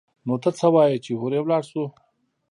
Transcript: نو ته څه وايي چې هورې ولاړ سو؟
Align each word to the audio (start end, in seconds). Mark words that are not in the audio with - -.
نو 0.25 0.33
ته 0.43 0.49
څه 0.59 0.67
وايي 0.75 0.97
چې 1.05 1.11
هورې 1.19 1.39
ولاړ 1.41 1.63
سو؟ 1.71 1.83